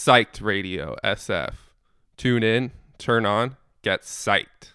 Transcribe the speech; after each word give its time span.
Psyched 0.00 0.40
Radio 0.40 0.96
SF. 1.04 1.52
Tune 2.16 2.42
in, 2.42 2.70
turn 2.96 3.26
on, 3.26 3.58
get 3.82 4.00
psyched. 4.00 4.72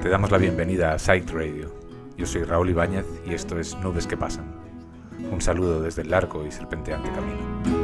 Te 0.00 0.08
damos 0.08 0.30
la 0.30 0.38
bienvenida 0.38 0.92
a 0.92 0.98
Psyched 0.98 1.34
Radio. 1.34 1.70
Yo 2.16 2.24
soy 2.24 2.44
Raúl 2.44 2.70
Ibáñez 2.70 3.04
y 3.26 3.34
esto 3.34 3.60
es 3.60 3.76
Nubes 3.80 4.06
que 4.06 4.16
Pasan. 4.16 4.50
Un 5.30 5.42
saludo 5.42 5.82
desde 5.82 6.00
el 6.00 6.10
largo 6.10 6.46
y 6.46 6.50
serpenteante 6.50 7.10
camino. 7.10 7.75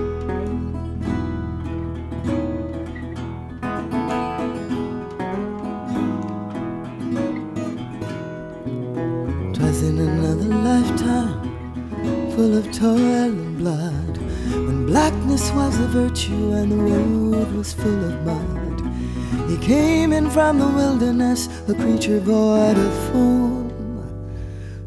Blackness 15.42 15.52
was 15.52 15.78
a 15.80 15.88
virtue 15.88 16.52
and 16.52 16.73
the 16.73 16.77
road 16.77 17.52
was 17.52 17.73
full 17.73 18.05
of 18.05 18.24
mud. 18.24 19.50
He 19.50 19.56
came 19.59 20.12
in 20.12 20.30
from 20.30 20.59
the 20.59 20.69
wilderness, 20.69 21.48
a 21.69 21.74
creature 21.74 22.20
void 22.20 22.77
of 22.78 22.95
form. 23.10 23.70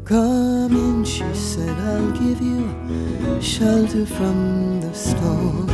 Come 0.04 0.76
in, 0.76 1.04
she 1.04 1.24
said, 1.34 1.76
I'll 1.80 2.10
give 2.12 2.40
you 2.40 3.40
shelter 3.40 4.06
from 4.06 4.80
the 4.80 4.94
storm. 4.94 5.68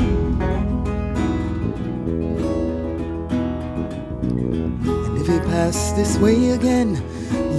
And 4.84 5.18
if 5.20 5.26
he 5.26 5.38
pass 5.50 5.92
this 5.92 6.16
way 6.18 6.50
again, 6.50 7.02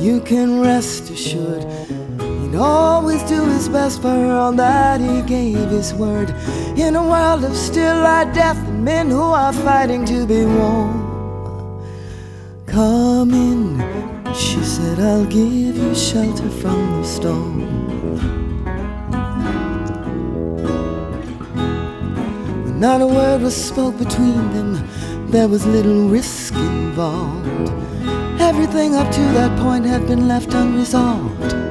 you 0.02 0.20
can 0.22 0.60
rest 0.60 1.10
assured 1.10 1.64
he'd 2.54 2.60
always 2.60 3.24
do 3.24 3.44
his 3.46 3.68
best 3.68 4.02
for 4.02 4.32
all 4.32 4.52
that 4.54 5.02
he 5.02 5.22
gave 5.24 5.70
his 5.70 5.94
word. 5.94 6.30
In 6.78 6.96
a 6.96 7.02
world 7.02 7.44
of 7.44 7.56
still 7.56 7.96
light 7.96 8.34
death 8.34 8.58
and 8.68 8.86
men 8.86 9.10
who 9.10 9.22
are 9.22 9.54
fighting 9.54 10.06
to 10.06 10.26
be 10.28 10.46
warm. 10.46 11.02
Come 12.68 13.32
in, 13.34 13.80
she 14.34 14.62
said, 14.64 15.00
I'll 15.00 15.26
give 15.26 15.78
you 15.78 15.96
shelter 15.96 16.50
from 16.50 17.02
the 17.02 17.08
storm. 17.08 17.60
Not 22.80 23.02
a 23.02 23.08
word 23.08 23.42
was 23.42 23.56
spoke 23.56 23.98
between 23.98 24.54
them, 24.54 24.88
there 25.32 25.48
was 25.48 25.66
little 25.66 26.08
risk 26.08 26.54
involved. 26.54 27.48
Everything 28.40 28.94
up 28.96 29.12
to 29.12 29.22
that 29.38 29.58
point 29.60 29.86
had 29.86 30.06
been 30.06 30.28
left 30.28 30.54
unresolved. 30.54 31.63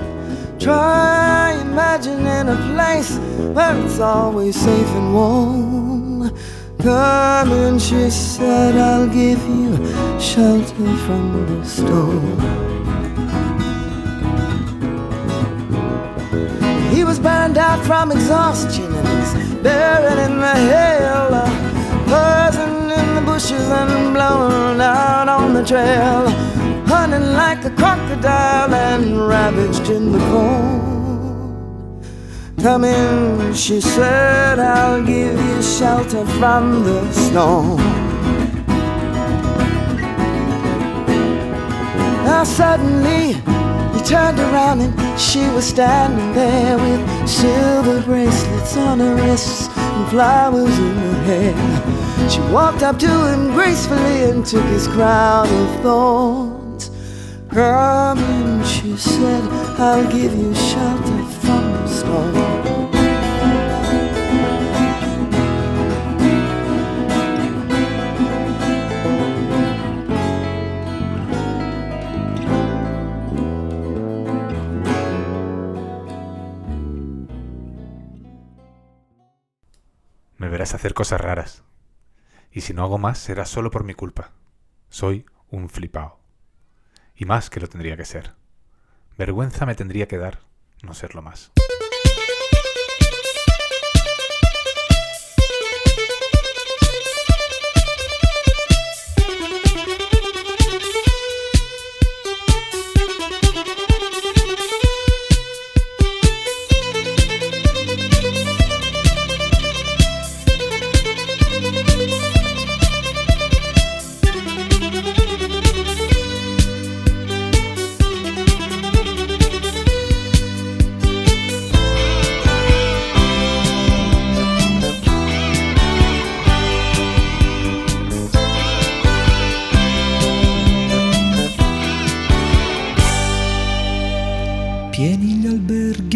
Try 0.62 1.58
imagining 1.60 2.48
a 2.48 2.56
place 2.72 3.18
where 3.52 3.76
it's 3.84 3.98
always 3.98 4.54
safe 4.54 4.86
and 4.90 5.12
warm. 5.12 6.32
Come 6.78 7.50
in, 7.50 7.80
she 7.80 8.08
said, 8.10 8.76
I'll 8.76 9.08
give 9.08 9.42
you 9.48 9.76
shelter 10.20 10.96
from 11.04 11.46
the 11.48 11.64
storm. 11.64 12.38
He 16.94 17.02
was 17.02 17.18
burned 17.18 17.58
out 17.58 17.84
from 17.84 18.12
exhaustion 18.12 18.84
and 18.84 19.08
he's 19.08 19.54
buried 19.64 20.30
in 20.30 20.38
the 20.38 20.54
hail. 20.70 21.30
Buzzing 22.06 22.88
in 22.88 23.14
the 23.16 23.22
bushes 23.22 23.68
and 23.68 24.14
blown 24.14 24.80
out 24.80 25.28
on 25.28 25.54
the 25.54 25.64
trail. 25.64 26.61
Hunting 26.94 27.32
like 27.32 27.64
a 27.64 27.70
crocodile 27.70 28.74
and 28.74 29.26
ravaged 29.26 29.88
in 29.88 30.12
the 30.12 30.18
cold. 30.30 32.04
Come 32.62 32.84
in, 32.84 33.54
she 33.54 33.80
said, 33.80 34.58
I'll 34.58 35.02
give 35.02 35.40
you 35.40 35.62
shelter 35.62 36.26
from 36.38 36.84
the 36.84 37.10
storm. 37.12 37.78
Now 42.26 42.44
suddenly 42.44 43.40
he 43.94 44.04
turned 44.04 44.38
around 44.38 44.82
and 44.82 44.94
she 45.18 45.48
was 45.54 45.64
standing 45.64 46.34
there 46.34 46.76
with 46.76 47.02
silver 47.26 48.02
bracelets 48.02 48.76
on 48.76 48.98
her 48.98 49.14
wrists 49.14 49.66
and 49.76 50.08
flowers 50.10 50.78
in 50.78 50.94
her 51.06 51.22
hair. 51.24 52.28
She 52.28 52.40
walked 52.52 52.82
up 52.82 52.98
to 52.98 53.12
him 53.30 53.52
gracefully 53.54 54.24
and 54.30 54.44
took 54.44 54.66
his 54.66 54.86
crown 54.88 55.48
of 55.48 55.80
thorns. 55.80 56.61
In, 57.54 58.64
she 58.64 58.96
said, 58.96 59.42
I'll 59.78 60.10
give 60.10 60.34
you 60.34 60.54
shelter 60.54 61.22
from 61.42 61.72
the 61.72 61.86
storm. 61.86 62.32
Me 80.38 80.48
verás 80.48 80.72
hacer 80.72 80.94
cosas 80.94 81.20
raras. 81.20 81.62
Y 82.50 82.62
si 82.62 82.72
no 82.72 82.82
hago 82.82 82.96
más, 82.96 83.18
será 83.18 83.44
solo 83.44 83.70
por 83.70 83.84
mi 83.84 83.92
culpa. 83.92 84.30
Soy 84.88 85.26
un 85.50 85.68
flipao. 85.68 86.21
Y 87.22 87.24
más 87.24 87.50
que 87.50 87.60
lo 87.60 87.68
tendría 87.68 87.96
que 87.96 88.04
ser. 88.04 88.32
Vergüenza 89.16 89.64
me 89.64 89.76
tendría 89.76 90.08
que 90.08 90.18
dar 90.18 90.40
no 90.82 90.92
serlo 90.92 91.22
más. 91.22 91.52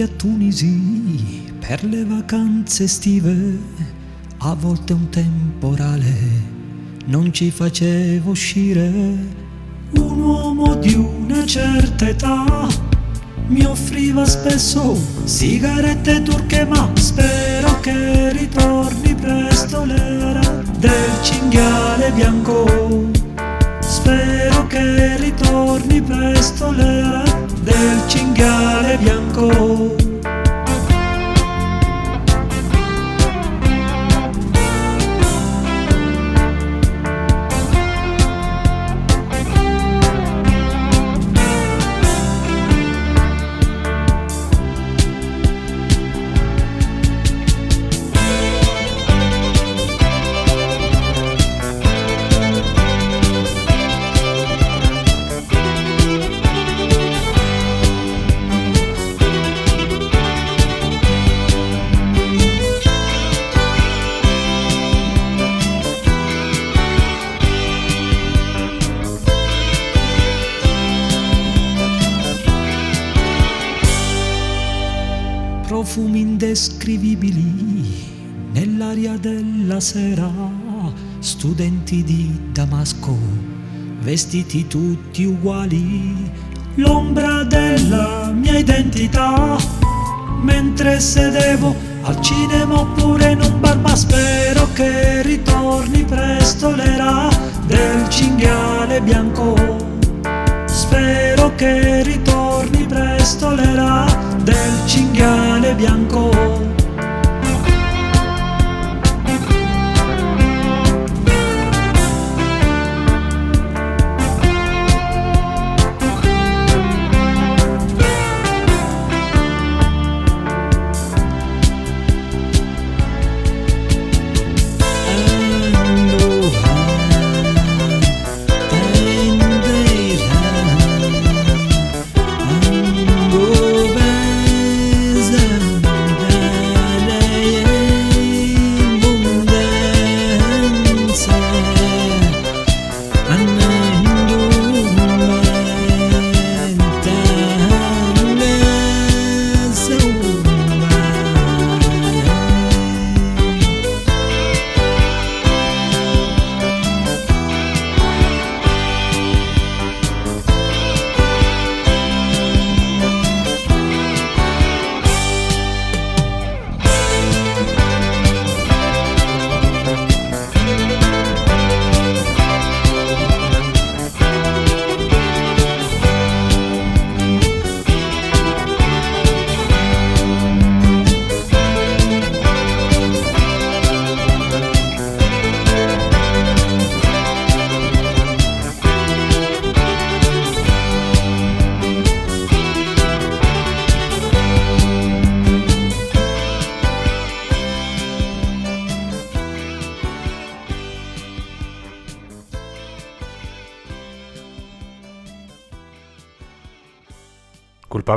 A 0.06 0.08
Tunisi 0.08 1.52
per 1.58 1.82
le 1.82 2.04
vacanze 2.04 2.84
estive, 2.84 3.58
a 4.38 4.54
volte 4.54 4.92
un 4.92 5.08
temporale 5.08 6.14
non 7.06 7.32
ci 7.32 7.50
faceva 7.50 8.30
uscire. 8.30 8.88
Un 9.90 10.20
uomo 10.20 10.76
di 10.76 10.94
una 10.94 11.44
certa 11.44 12.08
età 12.08 12.68
mi 13.48 13.64
offriva 13.64 14.24
spesso 14.24 14.96
sigarette 15.24 16.22
turche, 16.22 16.64
ma 16.64 16.88
spero 16.94 17.80
che 17.80 18.32
ritorni 18.32 19.14
presto 19.14 19.84
l'era 19.84 20.62
del 20.78 21.22
cinghiale 21.22 22.12
bianco. 22.12 23.10
Spero 23.80 24.66
che 24.68 25.16
ritorni 25.16 26.00
presto 26.00 26.70
l'era 26.70 27.25
del 27.78 28.08
cinghiale 28.08 28.96
bianco. 28.98 30.05
Vestiti 84.16 84.66
tutti 84.66 85.26
uguali, 85.26 86.32
l'ombra 86.76 87.42
della 87.42 88.32
mia 88.32 88.56
identità, 88.56 89.58
mentre 90.40 91.00
sedevo 91.00 91.74
al 92.00 92.18
cinema 92.22 92.80
oppure 92.80 93.32
in 93.32 93.42
un 93.42 93.60
bar, 93.60 93.76
ma 93.76 93.94
spero 93.94 94.68
che 94.72 95.20
ritorni 95.20 96.02
presto 96.04 96.74
l'era 96.74 97.28
del 97.66 98.08
cinghiale 98.08 99.02
bianco. 99.02 99.54
Spero 100.64 101.54
che 101.54 102.02
ritorni 102.02 102.86
presto 102.86 103.50
l'era 103.50 104.06
del 104.42 104.86
cinghiale 104.86 105.74
bianco. 105.74 106.65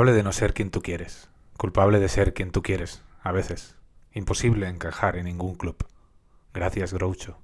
Culpable 0.00 0.16
de 0.16 0.22
no 0.22 0.32
ser 0.32 0.54
quien 0.54 0.70
tú 0.70 0.80
quieres. 0.80 1.28
Culpable 1.58 2.00
de 2.00 2.08
ser 2.08 2.32
quien 2.32 2.52
tú 2.52 2.62
quieres, 2.62 3.02
a 3.22 3.32
veces. 3.32 3.76
Imposible 4.14 4.66
encajar 4.66 5.16
en 5.16 5.26
ningún 5.26 5.56
club. 5.56 5.76
Gracias, 6.54 6.94
Groucho. 6.94 7.36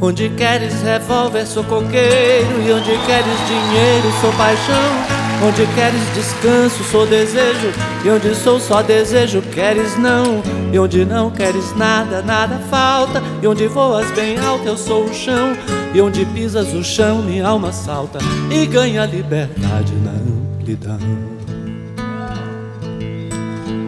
Onde 0.00 0.36
queres 0.36 0.80
revólver, 0.84 1.44
sou 1.44 1.64
coqueiro. 1.64 2.62
E 2.62 2.70
onde 2.70 2.96
queres 3.04 3.40
dinheiro, 3.48 4.08
sou 4.20 4.32
paixão. 4.34 5.17
Onde 5.40 5.64
queres 5.74 6.02
descanso, 6.14 6.82
sou 6.82 7.06
desejo. 7.06 7.72
E 8.04 8.10
onde 8.10 8.34
sou 8.34 8.58
só 8.58 8.82
desejo, 8.82 9.40
queres 9.40 9.96
não. 9.96 10.42
E 10.72 10.78
onde 10.78 11.04
não 11.04 11.30
queres 11.30 11.76
nada, 11.76 12.20
nada 12.22 12.58
falta. 12.68 13.22
E 13.40 13.46
onde 13.46 13.68
voas 13.68 14.10
bem 14.10 14.36
alto, 14.38 14.66
eu 14.66 14.76
sou 14.76 15.04
o 15.04 15.14
chão. 15.14 15.56
E 15.94 16.00
onde 16.00 16.24
pisas 16.26 16.74
o 16.74 16.82
chão, 16.82 17.22
minha 17.22 17.46
alma 17.46 17.72
salta. 17.72 18.18
E 18.50 18.66
ganha 18.66 19.06
liberdade 19.06 19.92
na 20.02 20.10
amplidão. 20.10 20.98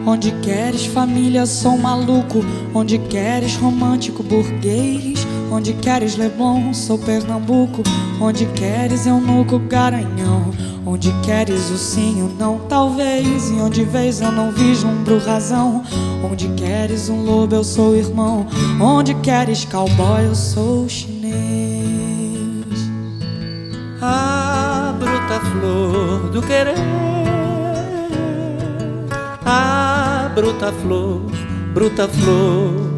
Onde 0.07 0.31
queres 0.41 0.85
família, 0.85 1.45
sou 1.45 1.77
maluco. 1.77 2.45
Onde 2.73 2.97
queres 2.97 3.57
romântico, 3.57 4.23
burguês. 4.23 5.27
Onde 5.51 5.73
queres 5.73 6.15
Leblon, 6.15 6.73
sou 6.73 6.97
Pernambuco. 6.97 7.83
Onde 8.21 8.45
queres 8.45 9.07
eunuco, 9.07 9.57
garanhão. 9.57 10.51
Onde 10.85 11.11
queres 11.23 11.71
o 11.71 11.77
sim, 11.77 12.21
o 12.21 12.27
não, 12.37 12.59
talvez. 12.69 13.49
E 13.49 13.53
onde 13.53 13.83
vês 13.83 14.21
eu 14.21 14.31
não 14.31 14.51
vislumbro 14.51 15.17
razão. 15.17 15.83
Onde 16.23 16.47
queres 16.49 17.09
um 17.09 17.23
lobo, 17.23 17.55
eu 17.55 17.63
sou 17.63 17.95
irmão. 17.95 18.45
Onde 18.79 19.15
queres 19.15 19.65
cowboy, 19.65 20.25
eu 20.25 20.35
sou 20.35 20.87
chinês. 20.87 21.33
A 23.99 24.93
bruta 24.99 25.39
flor 25.51 26.29
do 26.29 26.41
querer. 26.43 26.75
A 29.43 30.31
bruta 30.35 30.71
flor, 30.71 31.21
bruta 31.73 32.07
flor. 32.07 32.90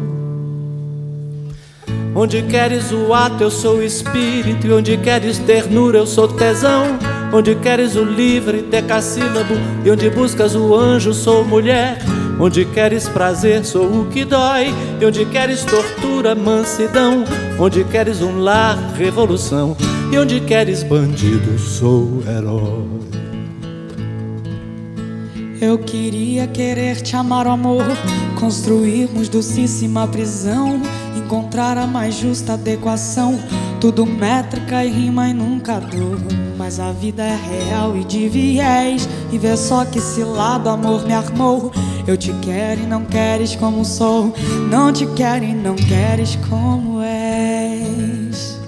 Onde 2.16 2.42
queres 2.42 2.92
o 2.92 3.12
ato, 3.12 3.42
eu 3.42 3.50
sou 3.50 3.82
espírito. 3.82 4.66
E 4.66 4.72
onde 4.72 4.96
queres 4.96 5.38
ternura, 5.38 5.98
eu 5.98 6.06
sou 6.06 6.28
tesão. 6.28 6.96
Onde 7.32 7.56
queres 7.56 7.96
o 7.96 8.04
livre 8.04 8.62
decassílabo. 8.62 9.54
E 9.84 9.90
onde 9.90 10.08
buscas 10.10 10.54
o 10.54 10.74
anjo, 10.76 11.12
sou 11.12 11.44
mulher. 11.44 11.98
Onde 12.38 12.64
queres 12.66 13.08
prazer, 13.08 13.64
sou 13.64 13.86
o 13.86 14.06
que 14.06 14.24
dói. 14.24 14.72
E 15.00 15.04
onde 15.04 15.24
queres 15.26 15.64
tortura, 15.64 16.36
mansidão. 16.36 17.24
Onde 17.58 17.82
queres 17.82 18.22
um 18.22 18.38
lar, 18.38 18.78
revolução. 18.96 19.76
E 20.12 20.16
onde 20.16 20.38
queres 20.40 20.84
bandido, 20.84 21.58
sou 21.58 22.22
herói. 22.28 23.04
Eu 25.60 25.78
queria 25.78 26.46
querer 26.46 27.00
te 27.00 27.16
amar, 27.16 27.46
o 27.48 27.50
amor. 27.50 27.84
Construirmos 28.38 29.28
docíssima 29.28 30.06
prisão. 30.06 30.80
Encontrar 31.34 31.76
a 31.76 31.84
mais 31.84 32.14
justa 32.14 32.52
adequação. 32.52 33.36
Tudo 33.80 34.06
métrica 34.06 34.84
e 34.84 34.88
rima 34.88 35.28
e 35.28 35.34
nunca 35.34 35.80
dor. 35.80 36.20
Mas 36.56 36.78
a 36.78 36.92
vida 36.92 37.24
é 37.24 37.34
real 37.34 37.96
e 37.96 38.04
de 38.04 38.28
viés. 38.28 39.08
E 39.32 39.36
vê 39.36 39.56
só 39.56 39.84
que 39.84 39.98
esse 39.98 40.22
lado 40.22 40.68
amor 40.68 41.04
me 41.04 41.12
armou. 41.12 41.72
Eu 42.06 42.16
te 42.16 42.32
quero 42.34 42.82
e 42.82 42.86
não 42.86 43.04
queres 43.04 43.56
como 43.56 43.84
sou. 43.84 44.32
Não 44.70 44.92
te 44.92 45.06
quero 45.06 45.44
e 45.44 45.52
não 45.52 45.74
queres 45.74 46.38
como 46.48 47.00
és. 47.02 48.60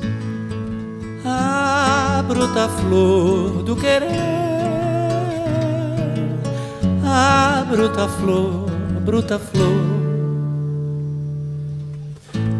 A 1.24 2.24
bruta 2.26 2.68
flor 2.68 3.62
do 3.62 3.76
querer. 3.76 4.10
A 7.04 7.64
bruta 7.70 8.08
flor, 8.08 8.66
bruta 9.04 9.38
flor. 9.38 9.95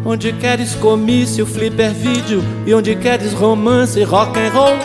Onde 0.09 0.31
queres 0.31 0.73
comício, 0.73 1.45
flipper 1.45 1.93
vídeo? 1.93 2.41
E 2.65 2.73
onde 2.73 2.95
queres 2.95 3.33
romance, 3.33 4.01
rock 4.03 4.39
and 4.39 4.51
roll? 4.53 4.77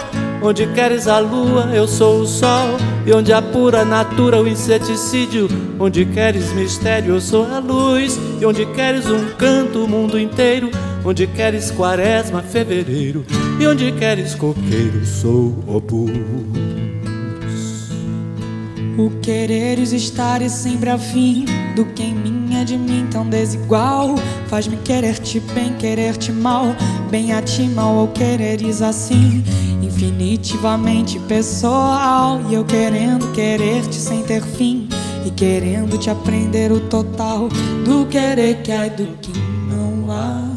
Onde 0.42 0.66
queres 0.74 1.06
a 1.06 1.20
lua, 1.20 1.70
eu 1.72 1.86
sou 1.86 2.22
o 2.22 2.26
sol? 2.26 2.76
E 3.06 3.12
onde 3.12 3.32
a 3.32 3.40
pura 3.40 3.84
natura, 3.84 4.42
o 4.42 4.48
inseticídio? 4.48 5.46
Onde 5.78 6.04
queres 6.06 6.52
mistério, 6.52 7.14
eu 7.14 7.20
sou 7.20 7.44
a 7.44 7.60
luz? 7.60 8.18
E 8.40 8.44
onde 8.44 8.66
queres 8.66 9.08
um 9.08 9.28
canto, 9.38 9.84
o 9.84 9.88
mundo 9.88 10.18
inteiro? 10.18 10.72
Onde 11.04 11.28
queres 11.28 11.70
quaresma, 11.70 12.42
fevereiro? 12.42 13.24
E 13.60 13.66
onde 13.68 13.92
queres 13.92 14.34
coqueiro, 14.34 15.06
sou 15.06 15.54
obus 15.68 16.10
O 18.98 19.08
quereres 19.22 19.92
estar 19.92 20.42
e 20.42 20.50
sempre 20.50 20.90
afim 20.90 21.44
do 21.76 21.84
que 21.84 22.02
em 22.02 22.12
mim 22.12 22.41
é 22.62 22.64
de 22.64 22.78
mim 22.78 23.06
tão 23.10 23.28
desigual. 23.28 24.14
Faz-me 24.46 24.76
querer-te 24.78 25.40
bem, 25.54 25.74
querer-te 25.76 26.32
mal, 26.32 26.66
bem 27.10 27.32
a 27.32 27.42
ti, 27.42 27.62
mal 27.68 27.98
ao 27.98 28.08
quereres 28.08 28.80
assim. 28.80 29.42
definitivamente 29.80 31.18
pessoal. 31.20 32.40
E 32.48 32.54
eu 32.54 32.64
querendo 32.64 33.32
querer-te 33.32 33.96
sem 33.96 34.22
ter 34.22 34.42
fim. 34.42 34.88
E 35.26 35.30
querendo 35.30 35.98
te 35.98 36.10
aprender 36.10 36.72
o 36.72 36.80
total 36.80 37.48
do 37.84 38.06
querer 38.06 38.62
que 38.62 38.72
e 38.72 38.90
do 38.90 39.06
que 39.18 39.32
não 39.68 40.10
há. 40.10 40.52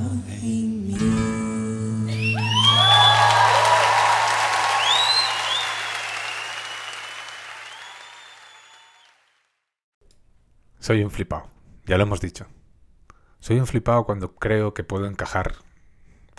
Soy 10.79 11.03
un 11.03 11.09
flipado, 11.09 11.54
ya 11.85 11.97
lo 11.97 12.03
hemos 12.03 12.21
dicho. 12.21 12.47
Soy 13.39 13.59
un 13.59 13.67
flipado 13.67 14.05
cuando 14.05 14.35
creo 14.35 14.73
que 14.73 14.83
puedo 14.83 15.05
encajar, 15.05 15.55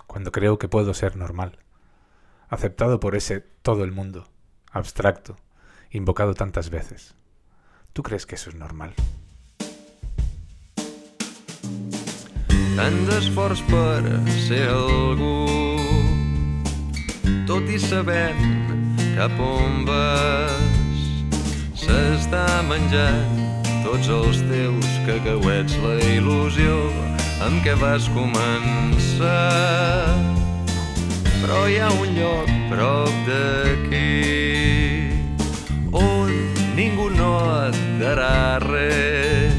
cuando 0.05 0.31
creo 0.31 0.57
que 0.57 0.67
puedo 0.67 0.93
ser 0.93 1.15
normal, 1.15 1.59
aceptado 2.49 2.99
por 2.99 3.15
ese 3.15 3.41
todo 3.61 3.83
el 3.83 3.91
mundo, 3.91 4.27
abstracto, 4.71 5.37
invocado 5.89 6.33
tantas 6.33 6.69
veces. 6.69 7.15
¿Tú 7.93 8.03
crees 8.03 8.25
que 8.25 8.35
eso 8.35 8.49
es 8.49 8.55
normal? 8.55 8.93
ser 22.19 23.46
tots 23.85 24.09
els 24.09 24.41
teus 24.49 24.87
cacauets 25.07 25.77
la 25.83 25.95
il·lusió 26.15 26.75
amb 27.45 27.61
què 27.65 27.75
vas 27.81 28.07
començar 28.15 29.35
però 31.41 31.63
hi 31.69 31.77
ha 31.83 31.89
un 32.01 32.17
lloc 32.17 32.51
prop 32.71 33.13
d'aquí 33.27 34.09
on 35.91 36.33
ningú 36.79 37.09
no 37.15 37.33
et 37.67 37.79
darà 38.01 38.57
res 38.65 39.55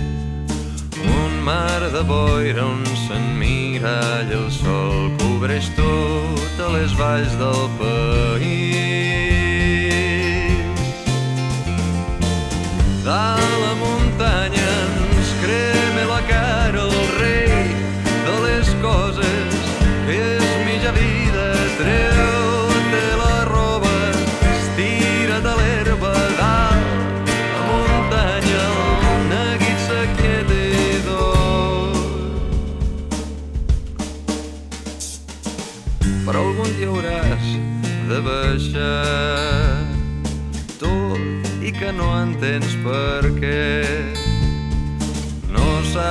un 1.07 1.41
mar 1.47 1.81
de 1.95 2.03
boira 2.13 2.67
on 2.67 2.85
s'emmiralla 3.07 4.39
el 4.43 4.49
sol 4.61 5.11
cobreix 5.23 5.71
totes 5.79 6.73
les 6.75 6.95
valls 6.99 7.39
del 7.39 7.69
país. 7.79 8.18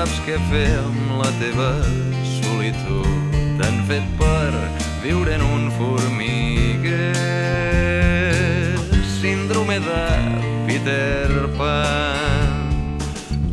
Saps 0.08 0.20
què 0.26 0.36
fer 0.52 0.68
amb 0.80 1.18
la 1.20 1.30
teva 1.40 1.70
solitud. 2.40 3.36
Tan 3.60 3.80
fet 3.90 4.06
per 4.20 4.54
viure 5.04 5.34
en 5.36 5.44
un 5.44 5.72
formiguer. 5.76 7.14
Síndrome 9.18 9.80
de 9.84 10.06
Peter 10.68 11.48
Pan. 11.58 12.70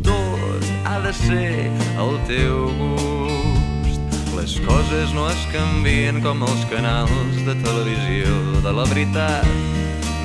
Tot 0.05 0.63
ha 0.85 0.99
de 1.03 1.13
ser 1.13 1.71
el 1.99 2.19
teu 2.29 2.69
gust. 2.79 4.19
Les 4.37 4.57
coses 4.67 5.13
no 5.17 5.27
es 5.31 5.45
canvien 5.51 6.21
com 6.23 6.45
els 6.45 6.65
canals 6.71 7.41
de 7.47 7.57
televisió. 7.65 8.39
De 8.63 8.71
la 8.71 8.87
veritat 8.93 9.47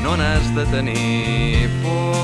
no 0.05 0.17
n'has 0.21 0.55
de 0.55 0.69
tenir 0.77 1.69
por 1.83 2.20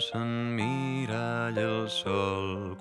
s'emmiralla 0.00 1.62
el 1.62 1.88
sol 1.88 2.76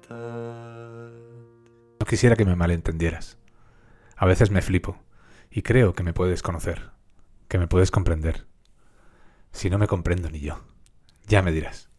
país. 0.00 0.76
No 2.00 2.06
quisiera 2.06 2.36
que 2.36 2.44
me 2.44 2.56
malentendieras. 2.56 3.38
A 4.16 4.26
veces 4.26 4.50
me 4.50 4.62
flipo 4.62 5.02
y 5.50 5.62
creo 5.62 5.94
que 5.94 6.02
me 6.02 6.12
puedes 6.12 6.42
conocer, 6.42 6.90
que 7.48 7.58
me 7.58 7.66
puedes 7.68 7.90
comprender. 7.90 8.46
Si 9.52 9.70
no 9.70 9.78
me 9.78 9.86
comprendo 9.86 10.30
ni 10.30 10.40
yo, 10.40 10.62
ya 11.26 11.42
me 11.42 11.52
dirás. 11.52 11.90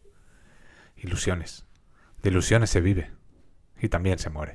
Ilusiones. 0.96 1.66
De 2.22 2.30
ilusiones 2.30 2.70
se 2.70 2.80
vive 2.80 3.10
y 3.80 3.88
también 3.88 4.18
se 4.18 4.30
muere. 4.30 4.54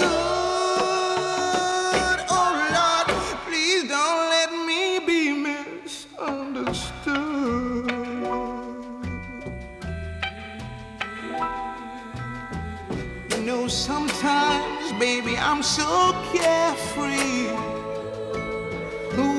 Baby, 15.01 15.35
I'm 15.35 15.63
so 15.63 16.13
carefree 16.31 17.47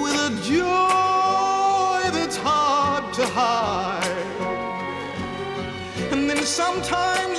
with 0.02 0.16
a 0.28 0.30
joy 0.42 2.00
that's 2.10 2.36
hard 2.36 3.14
to 3.14 3.24
hide. 3.28 4.02
And 6.10 6.28
then 6.28 6.38
sometimes 6.38 7.38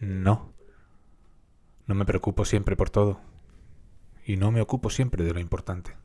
No. 0.00 0.52
No 1.86 1.94
me 1.94 2.04
preocupo 2.04 2.44
siempre 2.44 2.76
por 2.76 2.90
todo. 2.90 3.20
Y 4.26 4.36
no 4.36 4.50
me 4.50 4.60
ocupo 4.60 4.90
siempre 4.90 5.24
de 5.24 5.32
lo 5.32 5.40
importante. 5.40 5.96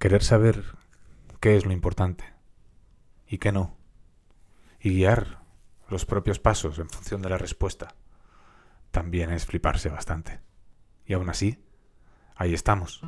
Querer 0.00 0.24
saber 0.24 0.64
qué 1.40 1.56
es 1.56 1.64
lo 1.64 1.72
importante 1.72 2.24
y 3.28 3.38
qué 3.38 3.52
no. 3.52 3.76
Y 4.80 4.90
guiar 4.90 5.41
los 5.92 6.06
propios 6.06 6.40
pasos 6.40 6.78
en 6.78 6.88
función 6.88 7.22
de 7.22 7.28
la 7.28 7.38
respuesta. 7.38 7.94
También 8.90 9.30
es 9.30 9.46
fliparse 9.46 9.90
bastante. 9.90 10.40
Y 11.06 11.12
aún 11.12 11.28
así, 11.28 11.62
ahí 12.34 12.54
estamos. 12.54 13.02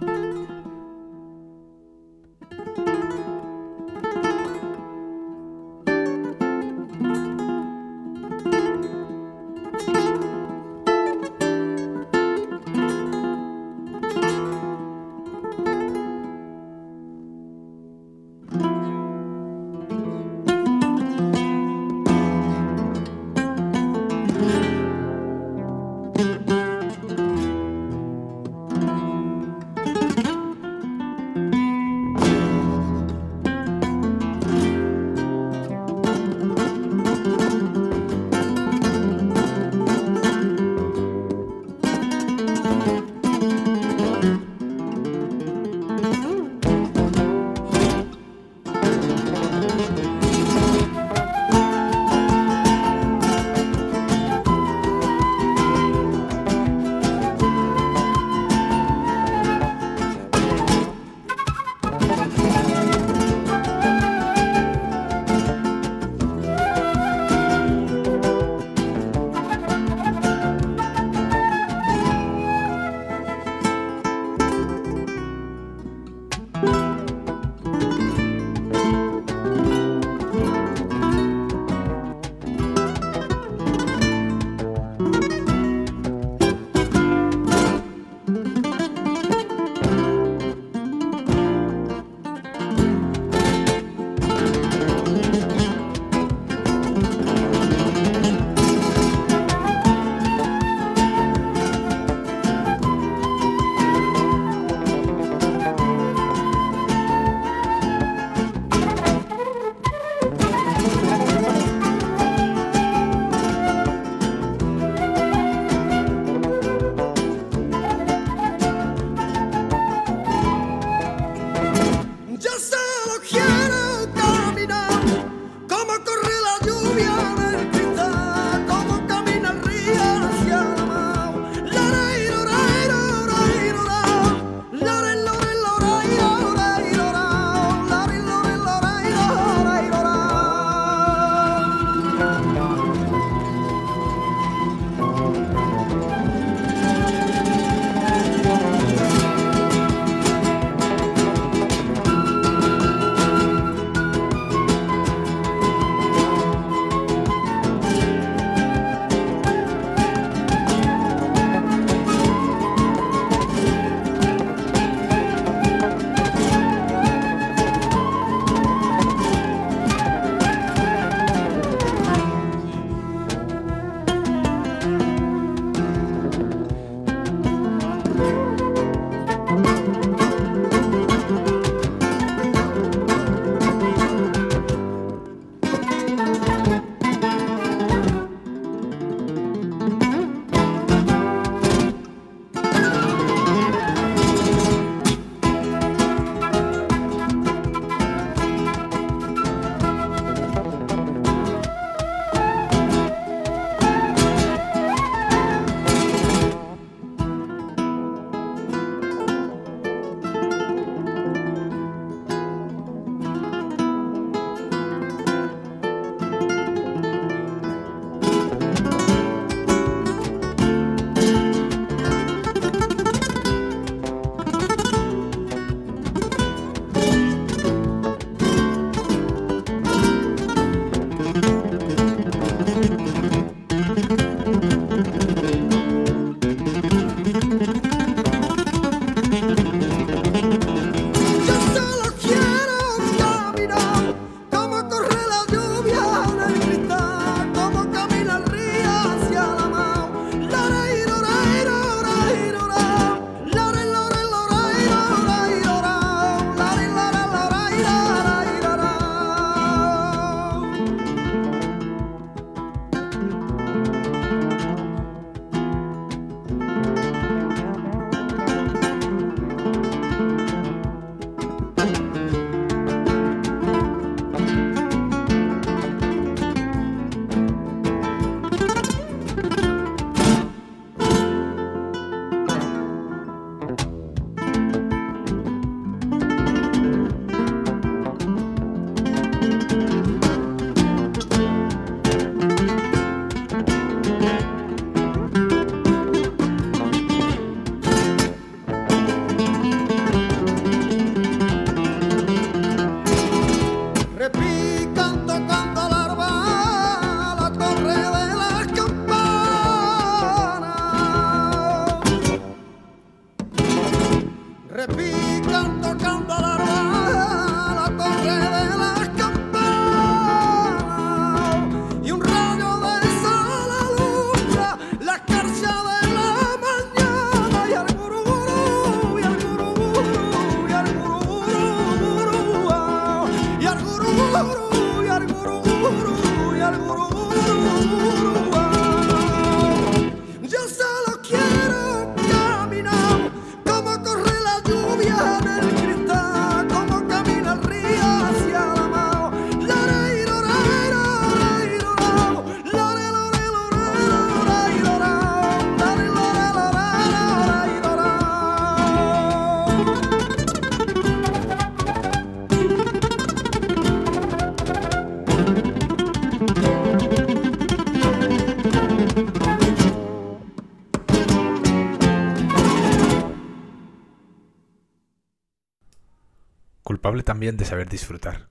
De 377.53 377.65
saber 377.67 377.89
disfrutar 377.89 378.49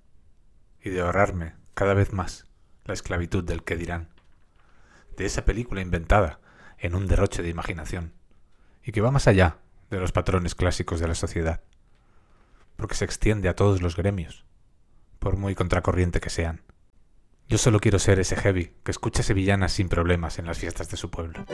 y 0.81 0.91
de 0.91 1.01
ahorrarme 1.01 1.55
cada 1.73 1.95
vez 1.95 2.13
más 2.13 2.45
la 2.85 2.93
esclavitud 2.93 3.43
del 3.43 3.63
que 3.63 3.75
dirán, 3.75 4.09
de 5.17 5.25
esa 5.25 5.45
película 5.45 5.81
inventada 5.81 6.39
en 6.77 6.95
un 6.95 7.07
derroche 7.07 7.41
de 7.41 7.49
imaginación 7.49 8.13
y 8.83 8.91
que 8.91 9.01
va 9.01 9.11
más 9.11 9.27
allá 9.27 9.57
de 9.89 9.99
los 9.99 10.11
patrones 10.11 10.53
clásicos 10.53 10.99
de 10.99 11.07
la 11.07 11.15
sociedad, 11.15 11.61
porque 12.75 12.95
se 12.95 13.05
extiende 13.05 13.49
a 13.49 13.55
todos 13.55 13.81
los 13.81 13.95
gremios, 13.95 14.45
por 15.19 15.37
muy 15.37 15.55
contracorriente 15.55 16.19
que 16.19 16.29
sean. 16.29 16.61
Yo 17.47 17.57
solo 17.57 17.79
quiero 17.79 17.99
ser 17.99 18.19
ese 18.19 18.35
heavy 18.35 18.75
que 18.83 18.91
escucha 18.91 19.23
sevillanas 19.23 19.73
sin 19.73 19.89
problemas 19.89 20.39
en 20.39 20.45
las 20.45 20.59
fiestas 20.59 20.89
de 20.89 20.97
su 20.97 21.09
pueblo. 21.09 21.45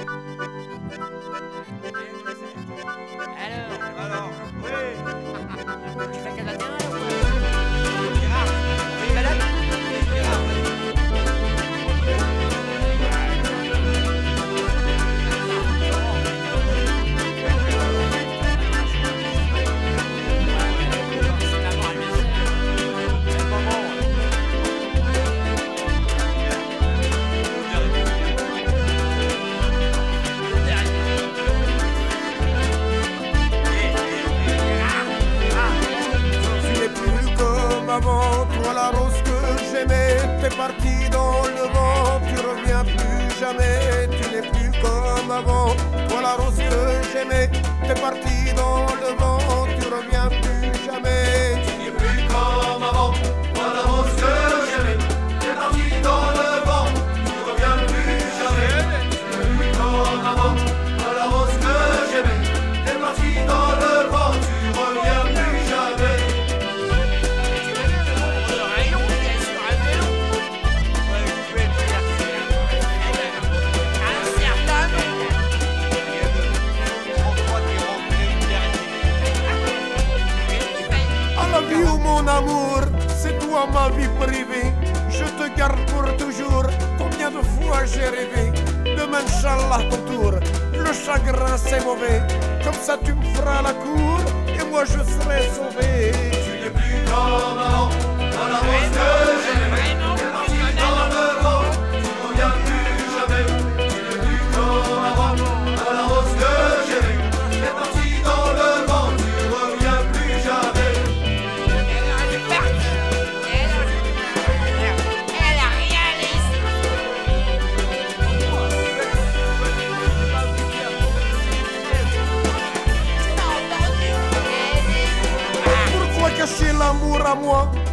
J'ai 87.91 88.07
rêvé 88.07 88.51
de 88.83 89.01
Inch'Allah 89.01 89.81
ton 89.89 89.97
tour. 90.11 90.31
Le 90.73 90.93
chagrin 90.93 91.57
c'est 91.57 91.83
mauvais, 91.83 92.21
comme 92.63 92.73
ça 92.73 92.97
tu 93.03 93.13
me 93.13 93.23
feras 93.35 93.61
la 93.61 93.73
cour 93.73 94.19
et 94.47 94.63
moi 94.69 94.83
je 94.85 94.99
serai 95.13 95.41
sauvé. 95.55 96.11
Tu 96.45 96.51
n'es 96.63 96.69
plus 96.69 97.03
comme 97.05 97.57
avant, 97.57 97.89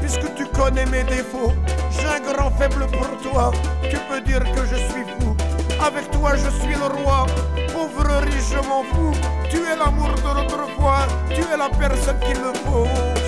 Puisque 0.01 0.35
tu 0.35 0.45
connais 0.47 0.87
mes 0.87 1.05
défauts. 1.05 1.53
J'ai 1.91 2.07
un 2.07 2.33
grand 2.33 2.51
faible 2.51 2.87
pour 2.87 3.09
toi. 3.23 3.53
Tu 3.91 3.97
peux 4.09 4.21
dire 4.21 4.41
que 4.41 4.65
je 4.67 4.77
suis 4.77 5.05
fou. 5.19 5.37
Avec 5.81 6.11
toi 6.11 6.33
je 6.35 6.51
suis 6.61 6.75
le 6.75 7.03
roi. 7.03 7.27
Pauvre 7.73 8.21
riche 8.23 8.51
je 8.51 8.69
m'en 8.69 8.83
fous. 8.85 9.13
Tu 9.51 9.59
es 9.59 9.77
l'amour 9.77 10.11
de 10.15 10.41
l'autre 10.41 10.67
fois. 10.77 11.07
Tu 11.29 11.41
es 11.41 11.57
la 11.57 11.69
personne 11.69 12.19
qu'il 12.21 12.41
me 12.41 12.53
faut 12.65 13.26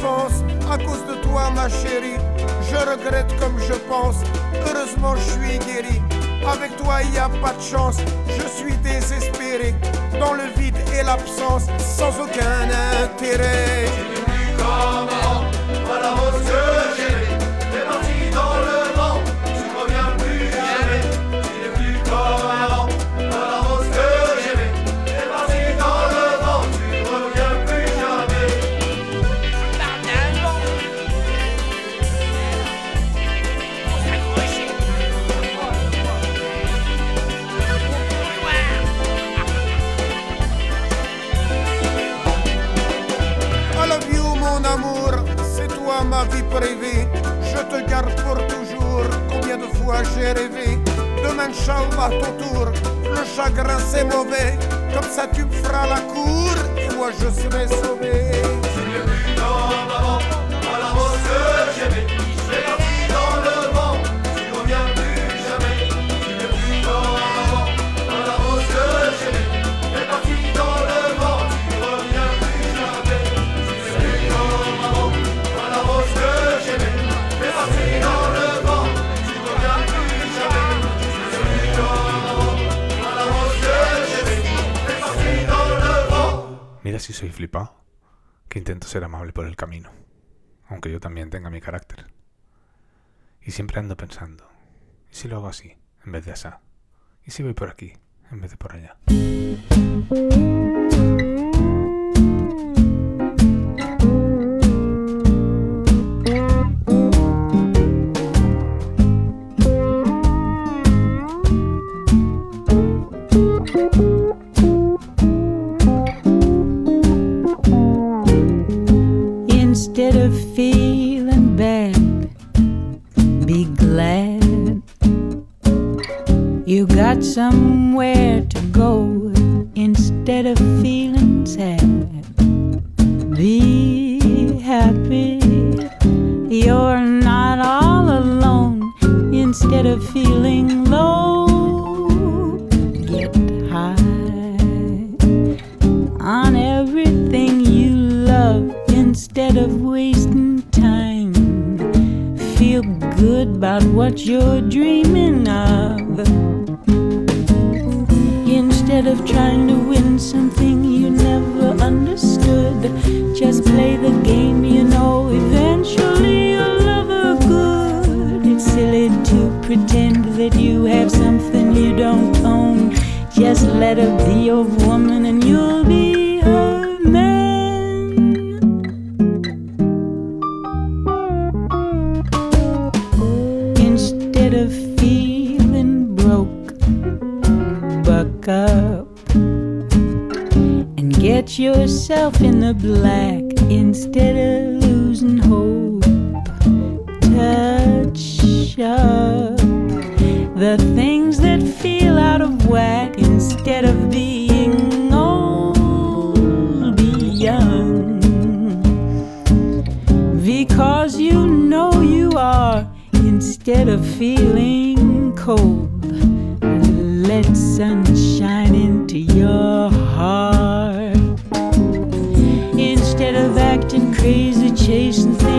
enfance 0.00 0.44
à 0.70 0.78
cause 0.78 1.04
de 1.06 1.14
toi, 1.22 1.50
ma 1.50 1.68
chérie. 1.68 2.18
Je 2.70 2.76
regrette 2.76 3.34
comme 3.38 3.58
je 3.58 3.74
pense. 3.88 4.16
Heureusement, 4.66 5.14
je 5.16 5.30
suis 5.32 5.58
guéri. 5.58 6.00
Avec 6.46 6.76
toi, 6.76 7.02
il 7.02 7.10
n'y 7.10 7.18
a 7.18 7.28
pas 7.28 7.52
de 7.52 7.62
chance. 7.62 7.96
Je 8.28 8.46
suis 8.48 8.76
désespéré 8.78 9.74
dans 10.18 10.34
le 10.34 10.44
vide 10.56 10.76
et 10.98 11.02
l'absence, 11.02 11.66
sans 11.78 12.10
aucun 12.20 12.68
intérêt. 13.02 13.86
j'ai 50.14 50.32
rêvé, 50.32 50.78
demain 51.22 51.48
Inch'Allah 51.50 52.10
ton 52.20 52.32
tour, 52.44 52.66
le 53.04 53.24
chagrin 53.24 53.78
c'est 53.78 54.04
mauvais, 54.04 54.58
comme 54.94 55.10
ça 55.10 55.26
tu 55.32 55.44
me 55.44 55.50
feras 55.50 55.86
la 55.88 56.00
cour, 56.00 56.52
et 56.78 56.94
moi 56.96 57.10
je 57.12 57.28
serai 57.40 57.66
sauvé. 57.68 58.30
si 87.00 87.12
soy 87.12 87.30
flipado, 87.30 87.82
que 88.48 88.58
intento 88.58 88.86
ser 88.86 89.04
amable 89.04 89.32
por 89.32 89.46
el 89.46 89.56
camino, 89.56 89.90
aunque 90.68 90.92
yo 90.92 91.00
también 91.00 91.30
tenga 91.30 91.50
mi 91.50 91.60
carácter. 91.60 92.06
Y 93.42 93.52
siempre 93.52 93.80
ando 93.80 93.96
pensando, 93.96 94.48
¿y 95.10 95.14
si 95.14 95.28
lo 95.28 95.36
hago 95.36 95.48
así, 95.48 95.76
en 96.04 96.12
vez 96.12 96.24
de 96.26 96.32
asá? 96.32 96.60
¿Y 97.24 97.30
si 97.30 97.42
voy 97.42 97.54
por 97.54 97.70
aquí, 97.70 97.94
en 98.30 98.40
vez 98.40 98.50
de 98.50 98.56
por 98.56 98.74
allá? 98.74 98.96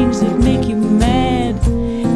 things 0.02 0.22
that 0.22 0.38
make 0.40 0.68
you 0.68 0.76
mad. 0.76 1.54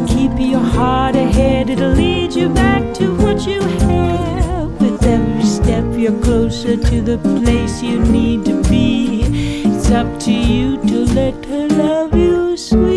Keep 0.08 0.32
your 0.40 0.66
heart 0.76 1.14
ahead, 1.14 1.70
it'll 1.70 1.90
lead 1.90 2.32
you 2.34 2.48
back 2.48 2.82
to 2.94 3.14
what 3.22 3.46
you 3.46 3.60
have. 3.60 4.68
With 4.80 5.04
every 5.04 5.44
step, 5.44 5.84
you're 5.94 6.20
closer 6.20 6.76
to 6.76 7.00
the 7.00 7.18
place 7.18 7.82
you 7.82 8.00
need 8.00 8.44
to 8.46 8.60
be. 8.68 9.22
It's 9.66 9.90
up 9.90 10.08
to 10.20 10.32
you 10.32 10.78
to 10.88 10.98
let 11.20 11.44
her 11.46 11.68
love 11.68 12.14
you, 12.16 12.56
sweet. 12.56 12.95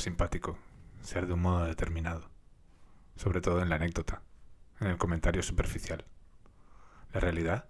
Simpático 0.00 0.58
ser 1.02 1.26
de 1.26 1.34
un 1.34 1.42
modo 1.42 1.64
determinado, 1.64 2.30
sobre 3.16 3.40
todo 3.40 3.62
en 3.62 3.68
la 3.68 3.76
anécdota, 3.76 4.22
en 4.80 4.88
el 4.88 4.98
comentario 4.98 5.42
superficial. 5.42 6.04
La 7.12 7.20
realidad 7.20 7.66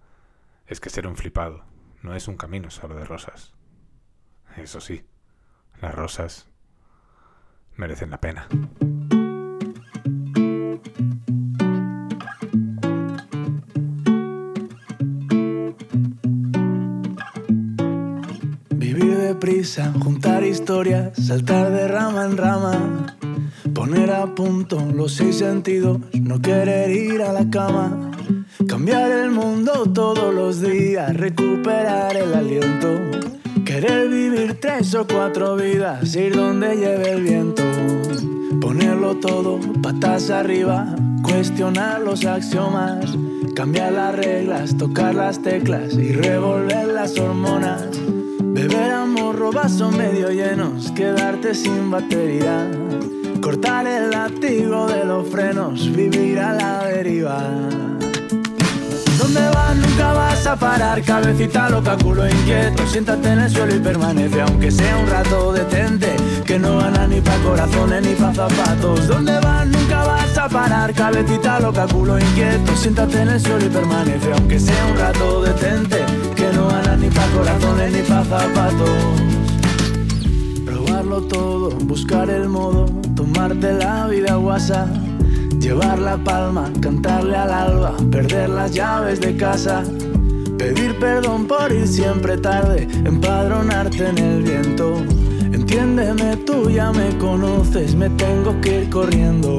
es 0.67 0.79
que 0.79 0.89
ser 0.89 1.07
un 1.07 1.17
flipado 1.17 1.65
no 2.01 2.15
es 2.15 2.27
un 2.27 2.37
camino 2.37 2.69
solo 2.69 2.95
de 2.95 3.05
rosas. 3.05 3.53
Eso 4.57 4.81
sí, 4.81 5.05
las 5.81 5.93
rosas 5.93 6.47
merecen 7.75 8.11
la 8.11 8.21
pena. 8.21 8.47
Juntar 19.99 20.43
historias, 20.43 21.17
saltar 21.17 21.71
de 21.71 21.87
rama 21.87 22.25
en 22.25 22.37
rama, 22.37 23.17
poner 23.73 24.11
a 24.11 24.35
punto 24.35 24.79
los 24.93 25.13
seis 25.13 25.37
sentidos, 25.37 25.99
no 26.13 26.41
querer 26.41 26.91
ir 26.91 27.21
a 27.21 27.33
la 27.33 27.49
cama, 27.49 28.11
cambiar 28.67 29.11
el 29.11 29.31
mundo 29.31 29.85
todos 29.93 30.33
los 30.33 30.61
días, 30.61 31.15
recuperar 31.15 32.15
el 32.15 32.33
aliento, 32.33 32.87
querer 33.65 34.07
vivir 34.07 34.59
tres 34.59 34.93
o 34.95 35.07
cuatro 35.07 35.55
vidas, 35.55 36.15
ir 36.15 36.35
donde 36.35 36.75
lleve 36.75 37.11
el 37.11 37.23
viento, 37.23 37.63
ponerlo 38.61 39.15
todo 39.15 39.59
patas 39.81 40.29
arriba, 40.29 40.95
cuestionar 41.23 42.01
los 42.01 42.25
axiomas, 42.25 43.17
cambiar 43.55 43.93
las 43.93 44.15
reglas, 44.15 44.77
tocar 44.77 45.15
las 45.15 45.41
teclas 45.41 45.93
y 45.93 46.13
revolver 46.13 46.87
las 46.87 47.17
hormonas. 47.17 47.89
Beber 48.53 48.91
a 48.91 49.05
morro, 49.07 49.49
medio 49.97 50.29
llenos, 50.29 50.91
quedarte 50.91 51.55
sin 51.55 51.89
batería. 51.89 52.69
Cortar 53.41 53.87
el 53.87 54.11
látigo 54.11 54.85
de 54.85 55.03
los 55.05 55.27
frenos, 55.27 55.91
vivir 55.91 56.39
a 56.39 56.53
la 56.53 56.85
deriva. 56.85 57.39
¿Dónde 59.17 59.41
vas? 59.49 59.75
Nunca 59.75 60.13
vas 60.13 60.45
a 60.45 60.55
parar, 60.55 61.01
cabecita 61.01 61.67
loca, 61.67 61.97
culo 61.97 62.29
inquieto. 62.29 62.85
Siéntate 62.85 63.31
en 63.31 63.39
el 63.39 63.49
suelo 63.49 63.75
y 63.75 63.79
permanece, 63.79 64.41
aunque 64.41 64.69
sea 64.69 64.97
un 64.99 65.07
rato 65.07 65.51
detente. 65.51 66.15
Que 66.45 66.59
no 66.59 66.77
gana 66.77 67.07
ni 67.07 67.21
pa' 67.21 67.37
corazones 67.37 68.05
ni 68.05 68.13
pa' 68.13 68.35
zapatos. 68.35 69.07
¿Dónde 69.07 69.33
vas? 69.39 69.65
Nunca 69.65 70.03
vas 70.03 70.37
a 70.37 70.47
parar, 70.47 70.93
cabecita 70.93 71.59
loca, 71.59 71.87
culo 71.87 72.19
inquieto. 72.19 72.75
Siéntate 72.75 73.19
en 73.19 73.29
el 73.29 73.41
suelo 73.41 73.65
y 73.65 73.69
permanece, 73.69 74.31
aunque 74.31 74.59
sea 74.59 74.85
un 74.91 74.97
rato 74.99 75.41
detente. 75.41 76.05
Corazones 77.33 77.93
ni 77.93 78.01
pa' 78.01 78.23
zapatos. 78.23 78.89
Probarlo 80.65 81.21
todo, 81.23 81.69
buscar 81.85 82.29
el 82.29 82.49
modo, 82.49 82.85
tomarte 83.15 83.73
la 83.73 84.07
vida 84.07 84.35
guasa. 84.35 84.87
Llevar 85.59 85.99
la 85.99 86.17
palma, 86.17 86.71
cantarle 86.81 87.37
al 87.37 87.51
alba, 87.51 87.93
perder 88.11 88.49
las 88.49 88.71
llaves 88.71 89.21
de 89.21 89.35
casa. 89.37 89.83
Pedir 90.57 90.99
perdón 90.99 91.47
por 91.47 91.71
ir 91.71 91.87
siempre 91.87 92.37
tarde, 92.37 92.87
empadronarte 93.05 94.09
en 94.09 94.17
el 94.17 94.43
viento. 94.43 94.97
Entiéndeme, 95.53 96.37
tú 96.45 96.69
ya 96.69 96.91
me 96.91 97.17
conoces, 97.17 97.95
me 97.95 98.09
tengo 98.11 98.59
que 98.61 98.81
ir 98.81 98.89
corriendo. 98.89 99.55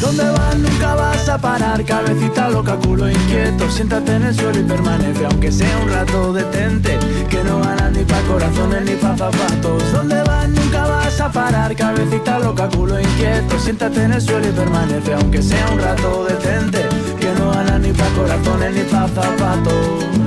¿Dónde 0.00 0.24
vas? 0.30 0.58
Nunca 0.58 0.94
vas 0.94 1.28
a 1.28 1.38
parar, 1.38 1.84
cabecita 1.84 2.48
loca, 2.48 2.76
culo 2.76 3.10
inquieto. 3.10 3.70
Siéntate 3.70 4.16
en 4.16 4.24
el 4.24 4.34
suelo 4.34 4.58
y 4.58 4.62
permanece, 4.62 5.26
aunque 5.26 5.52
sea 5.52 5.78
un 5.78 5.90
rato 5.90 6.32
detente. 6.32 6.98
Que 7.28 7.44
no 7.44 7.60
ganas 7.60 7.92
ni 7.92 8.04
pa' 8.04 8.20
corazones 8.22 8.82
ni 8.82 8.96
pa' 8.96 9.16
zapatos. 9.16 9.92
¿Dónde 9.92 10.22
vas? 10.22 10.48
Nunca 10.48 10.86
vas 10.86 11.20
a 11.20 11.30
parar, 11.30 11.76
cabecita 11.76 12.38
loca, 12.38 12.68
culo 12.68 12.98
inquieto. 12.98 13.58
Siéntate 13.58 14.04
en 14.04 14.12
el 14.12 14.22
suelo 14.22 14.48
y 14.48 14.52
permanece, 14.52 15.12
aunque 15.12 15.42
sea 15.42 15.68
un 15.70 15.78
rato 15.78 16.24
detente. 16.24 16.88
Que 17.20 17.32
no 17.38 17.50
ganas 17.50 17.80
ni 17.80 17.92
pa' 17.92 18.08
corazones 18.16 18.74
ni 18.74 18.82
pa' 18.82 19.08
zapatos. 19.08 20.19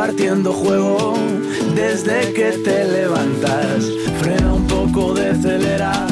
Vienes 0.00 0.16
repartiendo 0.16 0.52
juego 0.54 1.14
desde 1.74 2.32
que 2.32 2.52
te 2.64 2.84
levantas. 2.84 3.84
Frena 4.18 4.54
un 4.54 4.66
poco, 4.66 5.12
decelera, 5.12 6.06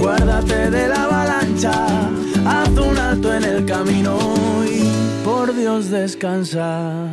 guárdate 0.00 0.70
de 0.70 0.88
la 0.88 1.04
avalancha. 1.04 1.86
Haz 2.44 2.68
un 2.70 2.98
alto 2.98 3.32
en 3.32 3.44
el 3.44 3.64
camino 3.64 4.18
y 4.66 5.24
por 5.24 5.54
Dios 5.54 5.88
descansa. 5.88 7.08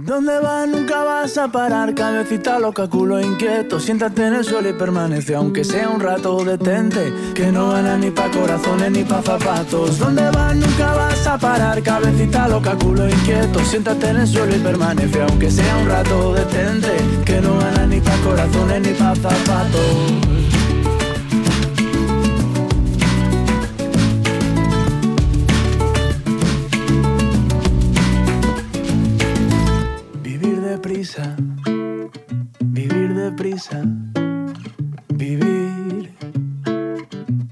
¿Dónde 0.00 0.38
vas? 0.38 0.68
Nunca 0.68 1.02
vas 1.02 1.36
a 1.38 1.48
parar, 1.48 1.92
cabecita 1.92 2.60
loca, 2.60 2.86
culo 2.86 3.20
inquieto. 3.20 3.80
Siéntate 3.80 4.28
en 4.28 4.34
el 4.34 4.44
suelo 4.44 4.68
y 4.68 4.72
permanece, 4.72 5.34
aunque 5.34 5.64
sea 5.64 5.88
un 5.88 6.00
rato 6.00 6.44
detente. 6.44 7.12
Que 7.34 7.50
no 7.50 7.70
gana 7.70 7.98
ni 7.98 8.12
pa' 8.12 8.30
corazones 8.30 8.92
ni 8.92 9.02
pa' 9.02 9.22
zapatos. 9.22 9.98
¿Dónde 9.98 10.22
vas? 10.30 10.54
Nunca 10.54 10.94
vas 10.94 11.26
a 11.26 11.36
parar, 11.36 11.82
cabecita 11.82 12.46
loca, 12.46 12.76
culo 12.76 13.08
inquieto. 13.08 13.58
Siéntate 13.64 14.10
en 14.10 14.18
el 14.18 14.28
suelo 14.28 14.54
y 14.54 14.60
permanece, 14.60 15.20
aunque 15.20 15.50
sea 15.50 15.76
un 15.78 15.88
rato 15.88 16.32
detente. 16.32 16.96
Que 17.24 17.40
no 17.40 17.58
gana 17.58 17.84
ni 17.86 18.00
pa' 18.00 18.16
corazones 18.18 18.80
ni 18.80 18.92
pa' 18.94 19.16
zapatos. 19.16 20.27
Deprisa, 31.08 31.36
vivir 32.60 33.14
deprisa, 33.14 33.82
vivir 35.08 36.14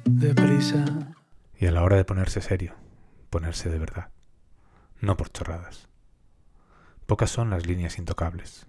deprisa. 0.05 0.85
Y 1.59 1.67
a 1.67 1.71
la 1.71 1.83
hora 1.83 1.97
de 1.97 2.05
ponerse 2.05 2.43
serio, 2.43 2.75
ponerse 3.31 3.71
de 3.71 3.79
verdad, 3.79 4.11
no 5.01 5.17
por 5.17 5.31
chorradas. 5.31 5.89
Pocas 7.07 7.31
son 7.31 7.49
las 7.49 7.67
líneas 7.67 7.99
intocables, 7.99 8.67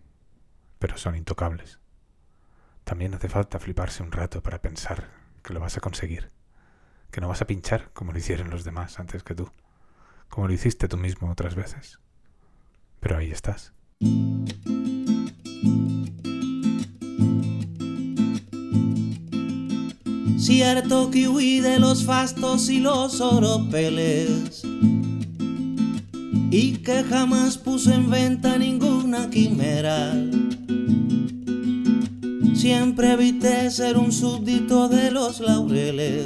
pero 0.79 0.97
son 0.97 1.17
intocables. 1.17 1.79
También 2.85 3.13
hace 3.13 3.27
falta 3.27 3.59
fliparse 3.59 4.03
un 4.03 4.13
rato 4.13 4.41
para 4.41 4.61
pensar 4.61 5.09
que 5.43 5.53
lo 5.53 5.59
vas 5.59 5.75
a 5.75 5.81
conseguir, 5.81 6.31
que 7.11 7.19
no 7.19 7.27
vas 7.27 7.41
a 7.41 7.47
pinchar 7.47 7.91
como 7.91 8.13
lo 8.13 8.19
hicieron 8.19 8.49
los 8.49 8.63
demás 8.63 8.99
antes 8.99 9.23
que 9.23 9.35
tú, 9.35 9.51
como 10.29 10.47
lo 10.47 10.53
hiciste 10.53 10.88
tú 10.88 10.95
mismo 10.95 11.29
otras 11.29 11.55
veces. 11.55 11.99
Pero 13.01 13.17
ahí 13.17 13.31
estás. 13.31 13.73
Cierto 20.47 21.11
que 21.11 21.27
huí 21.27 21.59
de 21.59 21.77
los 21.77 22.05
fastos 22.05 22.69
y 22.69 22.79
los 22.79 23.19
oropeles 23.19 24.63
y 26.49 26.71
que 26.77 27.03
jamás 27.03 27.57
puso 27.57 27.91
en 27.91 28.09
venta 28.09 28.57
ninguna 28.57 29.29
quimera. 29.29 30.13
Siempre 32.55 33.11
evité 33.11 33.69
ser 33.69 33.97
un 33.97 34.11
súbdito 34.11 34.87
de 34.87 35.11
los 35.11 35.41
laureles, 35.41 36.25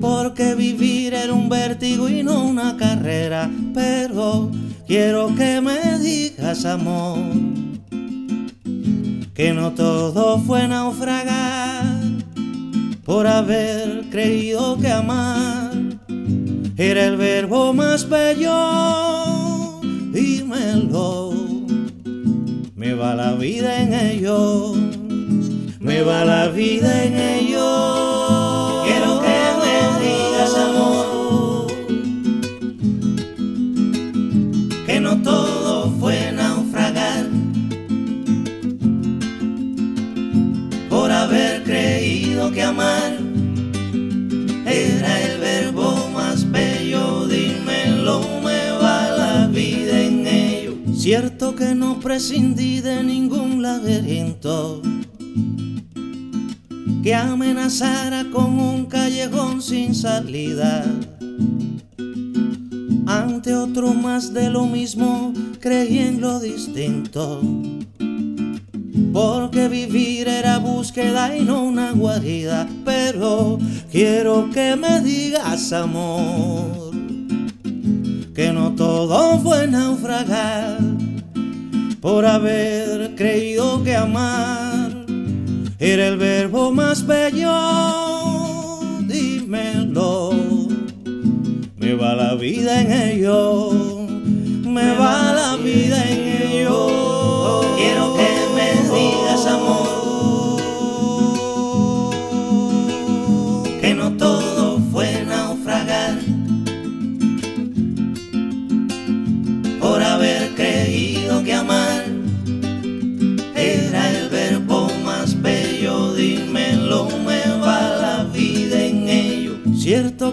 porque 0.00 0.54
vivir 0.54 1.14
era 1.14 1.32
un 1.32 1.48
vértigo 1.48 2.08
y 2.08 2.22
no 2.22 2.44
una 2.44 2.76
carrera. 2.76 3.50
Pero 3.72 4.50
quiero 4.88 5.34
que 5.36 5.60
me 5.60 5.98
digas, 5.98 6.64
amor, 6.64 7.18
que 9.34 9.52
no 9.52 9.72
todo 9.72 10.38
fue 10.38 10.66
naufragar 10.66 11.84
por 13.04 13.26
haber 13.26 14.08
creído 14.10 14.78
que 14.78 14.90
amar 14.90 15.72
era 16.76 17.04
el 17.04 17.16
verbo 17.16 17.74
más 17.74 18.08
bello. 18.08 19.80
Dímelo, 20.10 21.34
me 22.74 22.94
va 22.94 23.14
la 23.14 23.34
vida 23.34 23.82
en 23.82 23.92
ello, 23.92 24.74
me 25.80 26.02
va 26.02 26.24
la 26.24 26.48
vida 26.48 27.04
en 27.04 27.16
ello. 27.16 28.07
Amar 42.62 43.18
era 44.66 45.22
el 45.22 45.40
verbo 45.40 46.10
más 46.12 46.50
bello. 46.50 47.26
Dímelo, 47.26 48.20
me 48.44 48.70
va 48.72 49.10
la 49.10 49.46
vida 49.48 50.00
en 50.00 50.26
ello. 50.26 50.74
Cierto 50.94 51.54
que 51.54 51.74
no 51.74 52.00
prescindí 52.00 52.80
de 52.80 53.02
ningún 53.02 53.62
laberinto 53.62 54.82
que 57.02 57.14
amenazara 57.14 58.24
con 58.30 58.58
un 58.58 58.86
callejón 58.86 59.62
sin 59.62 59.94
salida. 59.94 60.84
Ante 63.06 63.54
otro 63.54 63.94
más 63.94 64.34
de 64.34 64.50
lo 64.50 64.66
mismo, 64.66 65.32
creí 65.60 65.98
en 66.00 66.20
lo 66.20 66.40
distinto. 66.40 67.40
Porque 69.12 69.68
vivir 69.68 70.28
era 70.28 70.58
búsqueda 70.58 71.36
y 71.36 71.42
no 71.42 71.62
una 71.62 71.92
guarida. 71.92 72.68
Pero 72.84 73.58
quiero 73.90 74.50
que 74.50 74.76
me 74.76 75.00
digas, 75.00 75.72
amor, 75.72 76.92
que 78.34 78.52
no 78.52 78.74
todo 78.74 79.38
fue 79.40 79.66
naufragar 79.66 80.78
por 82.00 82.24
haber 82.24 83.14
creído 83.16 83.82
que 83.82 83.96
amar 83.96 84.90
era 85.78 86.08
el 86.08 86.16
verbo 86.16 86.72
más 86.72 87.06
bello. 87.06 88.80
Dímelo, 89.06 90.32
me 91.76 91.94
va 91.94 92.14
la 92.14 92.34
vida 92.34 92.80
en 92.80 92.92
ello, 92.92 93.70
me 94.64 94.96
va 94.96 95.32
la 95.32 95.56
vida 95.56 96.04
en 96.08 96.42
ello. 96.52 96.88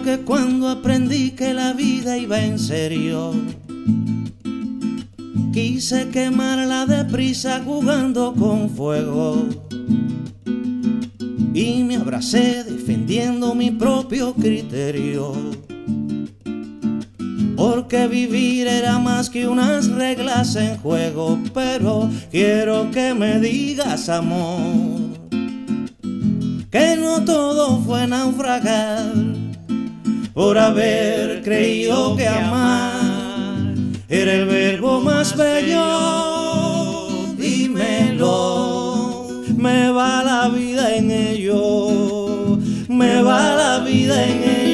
Que 0.02 0.18
cuando 0.18 0.68
aprendí 0.68 1.30
que 1.32 1.52
la 1.52 1.72
vida 1.72 2.16
iba 2.16 2.38
en 2.38 2.60
serio, 2.60 3.32
quise 5.52 6.08
quemarla 6.10 6.86
deprisa 6.86 7.60
jugando 7.64 8.32
con 8.34 8.70
fuego. 8.70 9.48
Y 11.52 11.82
me 11.82 11.96
abracé 11.96 12.62
defendiendo 12.62 13.54
mi 13.54 13.72
propio 13.72 14.32
criterio. 14.34 15.32
Porque 17.56 18.06
vivir 18.06 18.68
era 18.68 19.00
más 19.00 19.28
que 19.28 19.48
unas 19.48 19.88
reglas 19.88 20.54
en 20.54 20.76
juego, 20.76 21.40
pero 21.52 22.08
quiero 22.30 22.92
que 22.92 23.12
me 23.12 23.40
digas 23.40 24.08
amor, 24.08 24.60
que 26.70 26.96
no 26.96 27.24
todo 27.24 27.80
fue 27.80 28.06
naufragar 28.06 29.25
por 30.36 30.58
haber 30.58 31.42
creído 31.42 32.14
que 32.14 32.28
amar 32.28 33.72
era 34.06 34.34
el 34.34 34.44
verbo 34.44 35.00
más 35.00 35.34
bello. 35.34 37.08
Dímelo, 37.38 39.28
me 39.56 39.90
va 39.90 40.22
la 40.22 40.50
vida 40.50 40.94
en 40.94 41.10
ello, 41.10 42.58
me 42.86 43.22
va 43.22 43.56
la 43.56 43.78
vida 43.78 44.26
en 44.26 44.42
ello. 44.44 44.65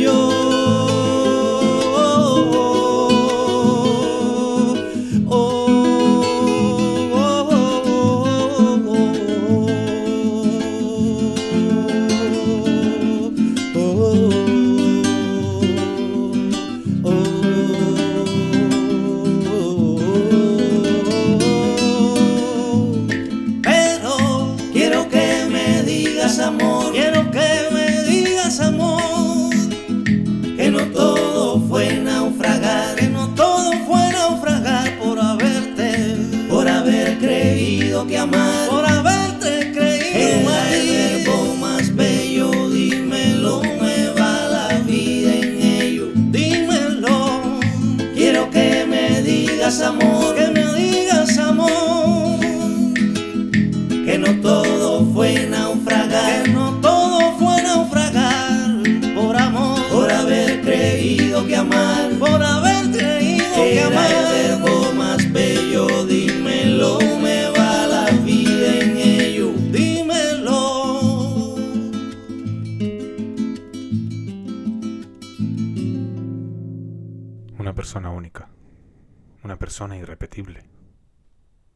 Irrepetible. 79.90 80.62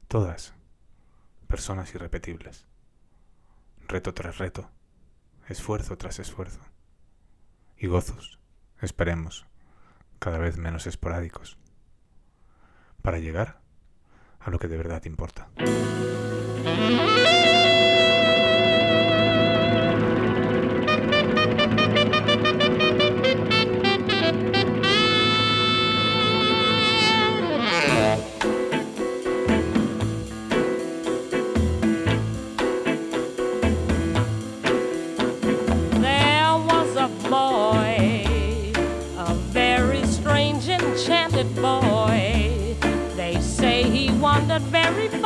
Todas 0.07 0.54
personas 1.48 1.92
irrepetibles. 1.94 2.66
Reto 3.88 4.14
tras 4.14 4.38
reto. 4.38 4.70
Esfuerzo 5.48 5.98
tras 5.98 6.20
esfuerzo. 6.20 6.61
Y 7.76 7.88
gozos, 7.88 8.38
esperemos, 8.80 9.46
cada 10.20 10.38
vez 10.38 10.57
menos 10.57 10.86
esporádicos. 10.86 11.59
Para 13.02 13.18
llegar 13.18 13.61
a 14.38 14.50
lo 14.50 14.59
que 14.61 14.68
de 14.68 14.76
verdad 14.76 15.04
importa. 15.04 15.48
that 44.59 44.62
very 44.70 45.26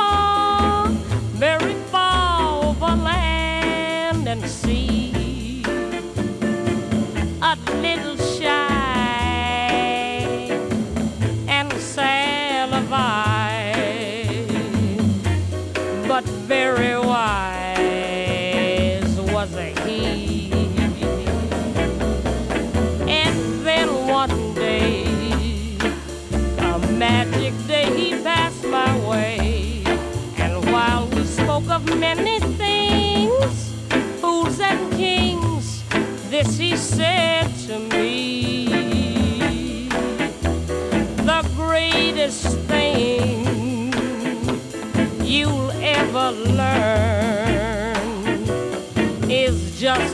many 31.95 32.39
things, 32.57 33.71
fools 34.19 34.59
and 34.59 34.91
kings, 34.93 35.83
this 36.29 36.57
he 36.57 36.75
said 36.75 37.47
to 37.67 37.79
me. 37.79 39.87
The 41.17 41.49
greatest 41.55 42.57
thing 42.67 43.93
you'll 45.23 45.71
ever 45.71 46.31
learn 46.31 47.97
is 49.29 49.79
just 49.79 50.10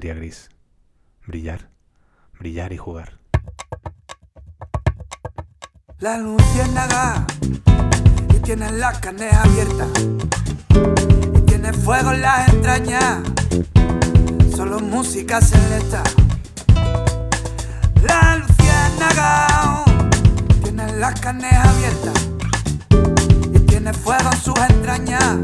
gris. 0.00 0.48
Brillar, 1.26 1.68
brillar 2.38 2.72
y 2.72 2.76
jugar. 2.76 3.18
La 5.98 6.16
luciérnaga 6.18 7.26
y 8.34 8.38
tiene 8.40 8.70
la 8.72 8.92
carne 9.00 9.28
abierta 9.30 9.86
y 11.34 11.40
tiene 11.42 11.72
fuego 11.72 12.12
en 12.12 12.22
las 12.22 12.48
entrañas, 12.48 13.18
solo 14.54 14.78
música 14.80 15.40
celesta. 15.40 16.02
La 18.02 18.36
luciérnaga 18.36 19.84
tiene 20.62 20.92
las 20.92 21.20
carnes 21.20 21.52
abiertas 21.52 22.28
y 23.52 23.58
tiene 23.66 23.92
fuego 23.92 24.30
en 24.32 24.38
sus 24.38 24.58
entrañas, 24.70 25.38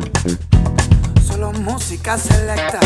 música 1.53 2.16
selecta. 2.16 2.80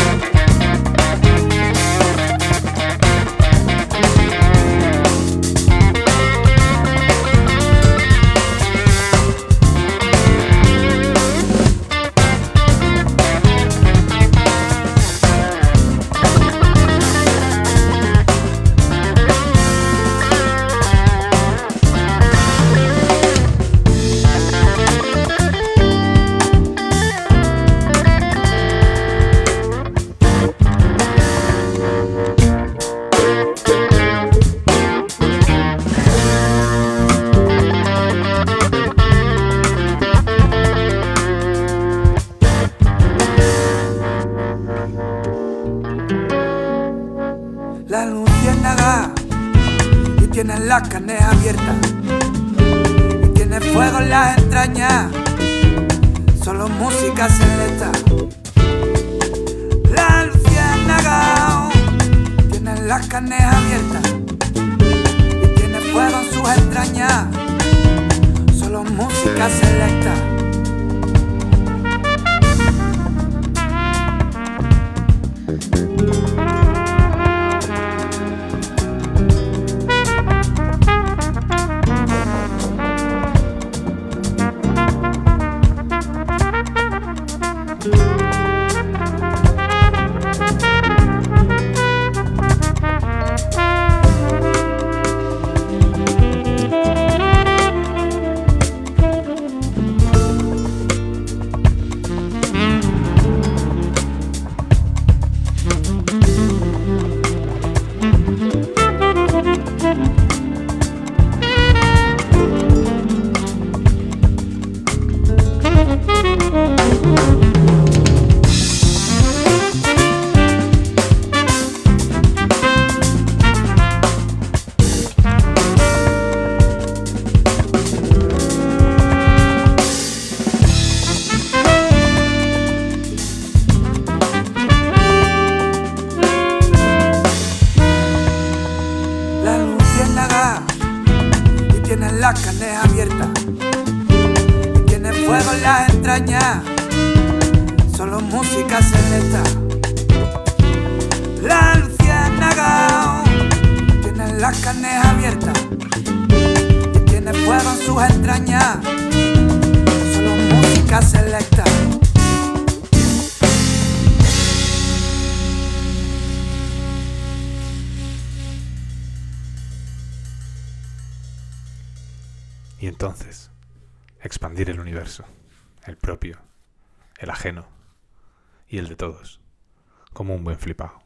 Flipado. 180.59 181.01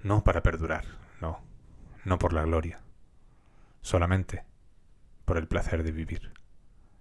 No 0.00 0.24
para 0.24 0.42
perdurar, 0.42 0.84
no, 1.20 1.40
no 2.04 2.18
por 2.18 2.32
la 2.32 2.42
gloria, 2.42 2.80
solamente 3.80 4.44
por 5.24 5.36
el 5.38 5.48
placer 5.48 5.82
de 5.82 5.92
vivir, 5.92 6.32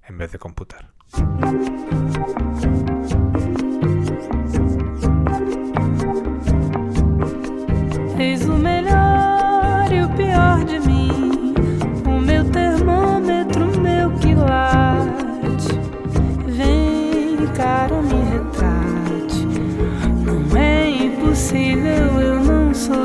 en 0.03 0.17
vez 0.17 0.31
de 0.31 0.39
computar. 0.39 0.93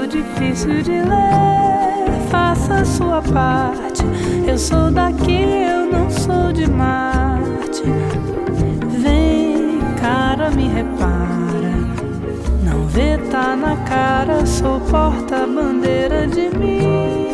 difícil 0.09 0.83
de 0.83 0.93
ler. 0.93 2.29
Faça 2.31 2.85
sua 2.85 3.23
parte. 3.23 4.03
Eu 4.47 4.59
sou 4.59 4.91
daqui, 4.91 5.43
eu 5.43 5.91
não 5.93 6.11
sou 6.11 6.53
de 6.53 6.69
Marte. 6.69 7.85
Vem, 8.89 9.81
cara, 10.01 10.51
me 10.51 10.69
repara. 10.69 11.75
Não 12.65 12.87
vê, 12.87 13.19
tá 13.31 13.55
na 13.55 13.77
cara. 13.85 14.45
Sou 14.47 14.81
porta-bandeira 14.81 16.27
de 16.27 16.49
mim. 16.57 17.28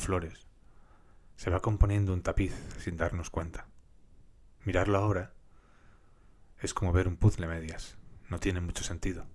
flores. 0.00 0.46
Se 1.36 1.50
va 1.50 1.60
componiendo 1.60 2.12
un 2.12 2.22
tapiz 2.22 2.54
sin 2.78 2.96
darnos 2.96 3.30
cuenta. 3.30 3.66
Mirarlo 4.64 4.98
ahora 4.98 5.32
es 6.58 6.74
como 6.74 6.92
ver 6.92 7.08
un 7.08 7.16
puzzle 7.16 7.46
medias. 7.46 7.96
No 8.28 8.38
tiene 8.38 8.60
mucho 8.60 8.84
sentido. 8.84 9.26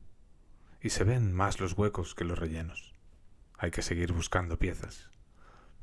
Y 0.81 0.89
se 0.89 1.03
ven 1.03 1.33
más 1.33 1.59
los 1.59 1.73
huecos 1.73 2.13
que 2.13 2.23
los 2.23 2.37
rellenos. 2.37 2.93
Hay 3.57 3.71
que 3.71 3.81
seguir 3.81 4.11
buscando 4.11 4.59
piezas, 4.59 5.09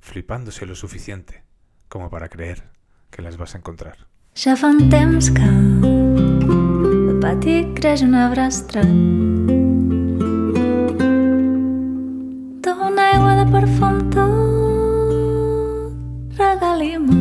flipándose 0.00 0.66
lo 0.66 0.76
suficiente 0.76 1.44
como 1.88 2.10
para 2.10 2.28
creer 2.28 2.70
que 3.10 3.22
las 3.22 3.36
vas 3.36 3.54
a 3.54 3.58
encontrar. 3.58 4.06
Galima 16.60 17.14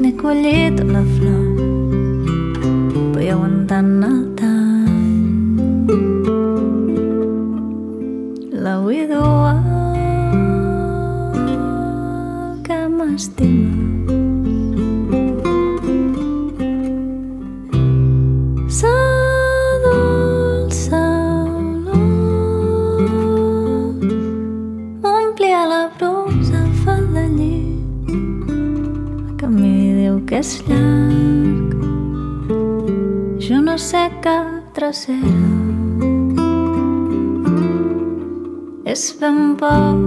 N'he 0.00 0.12
la 0.94 1.02
flor 1.14 1.46
Veieu 3.14 3.40
en 3.48 3.66
tant 3.66 4.02
a 4.02 4.14
tant. 4.38 4.56
La 8.64 8.74
dur 9.12 9.52
que 12.66 12.78
m'estima 12.96 13.55
més 30.46 30.60
llarg, 30.68 31.72
jo 33.42 33.56
no 33.66 33.74
sé 33.82 34.02
cap 34.22 34.68
tracera. 34.76 35.32
És 38.92 39.02
ben 39.20 39.56
poc 39.58 40.04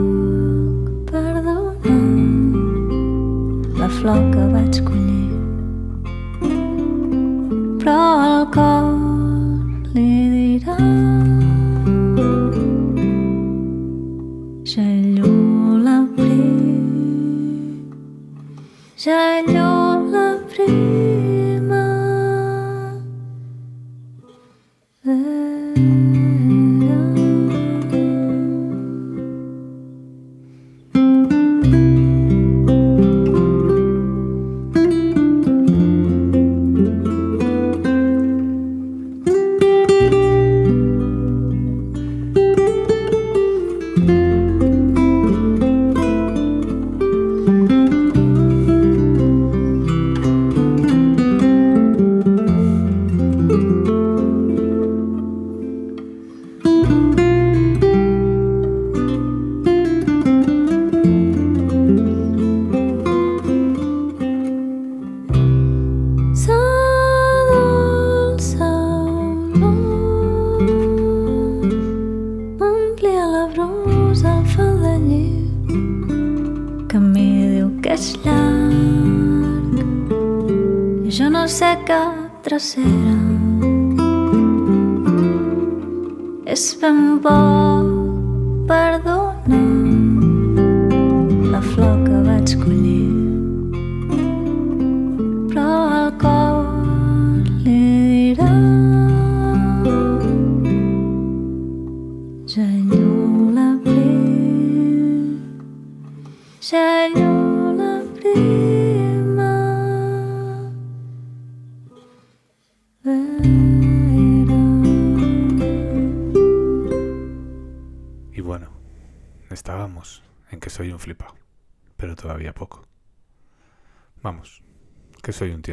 perdonar 1.10 1.58
la 3.82 3.90
flor 3.98 4.22
que 4.32 4.46
vaig 4.54 4.80
collir, 4.88 5.28
però 7.84 8.00
el 8.30 8.48
cor 8.56 8.89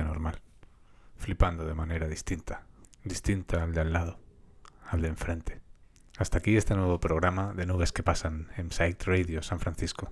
normal, 0.05 0.41
flipando 1.17 1.65
de 1.65 1.75
manera 1.75 2.09
distinta, 2.09 2.67
distinta 3.05 3.63
al 3.63 3.73
de 3.73 3.81
al 3.81 3.93
lado, 3.93 4.19
al 4.89 5.03
de 5.03 5.09
enfrente. 5.09 5.61
Hasta 6.19 6.39
aquí 6.39 6.57
este 6.57 6.75
nuevo 6.75 6.99
programa 6.99 7.53
de 7.53 7.67
nubes 7.67 7.93
que 7.93 8.03
pasan 8.03 8.49
en 8.57 8.71
Psych 8.71 9.05
Radio 9.05 9.43
San 9.43 9.61
Francisco. 9.61 10.11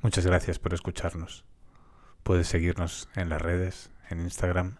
Muchas 0.00 0.26
gracias 0.26 0.58
por 0.58 0.74
escucharnos. 0.74 1.44
Puedes 2.22 2.48
seguirnos 2.48 3.08
en 3.14 3.28
las 3.28 3.40
redes, 3.40 3.90
en 4.08 4.20
Instagram, 4.20 4.76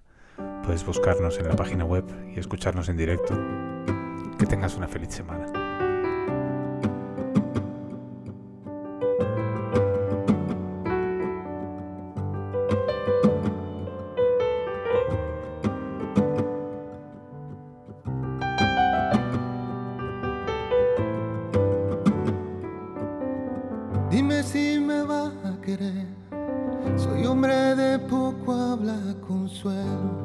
puedes 0.65 0.85
buscarnos 0.85 1.39
en 1.39 1.49
la 1.49 1.57
página 1.57 1.85
web 1.85 2.05
y 2.35 2.39
escucharnos 2.39 2.89
en 2.89 2.97
directo. 2.97 3.35
Que 4.39 4.47
tengas 4.47 4.75
una 4.77 4.89
feliz 4.89 5.11
semana. 5.11 5.64
si 24.45 24.79
me 24.79 25.03
va 25.03 25.33
a 25.45 25.61
querer. 25.63 26.07
Soy 26.97 27.27
hombre 27.27 27.75
de 27.75 27.99
poco 27.99 28.53
habla 28.53 28.99
consuelo. 29.27 30.24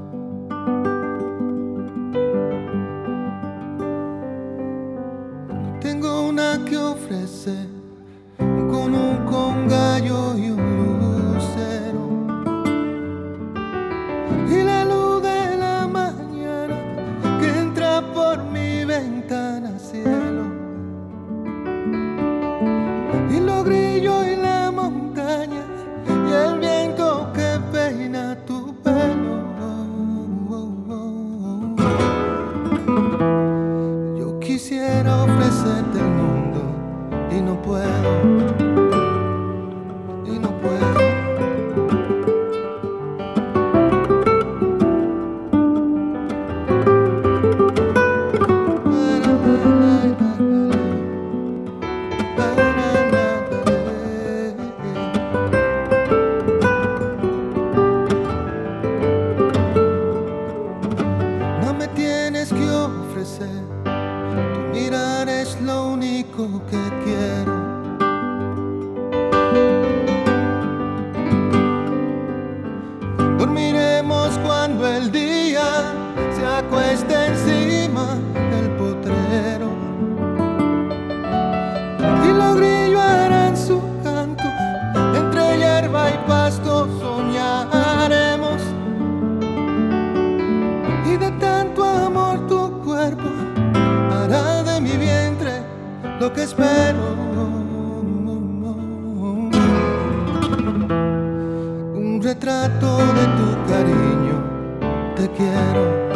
quiero. 105.40 106.09